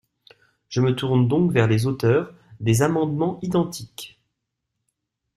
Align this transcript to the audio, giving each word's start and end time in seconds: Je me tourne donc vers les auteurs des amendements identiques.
Je 0.69 0.81
me 0.81 0.95
tourne 0.95 1.27
donc 1.27 1.51
vers 1.51 1.67
les 1.67 1.85
auteurs 1.85 2.33
des 2.59 2.81
amendements 2.81 3.37
identiques. 3.43 4.19